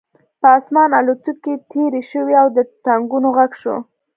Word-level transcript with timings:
په 0.39 0.47
آسمان 0.57 0.89
الوتکې 0.99 1.53
تېرې 1.71 2.01
شوې 2.11 2.35
او 2.41 2.47
د 2.57 2.57
ټانکونو 2.85 3.27
غږ 3.37 3.51
شو 3.61 3.75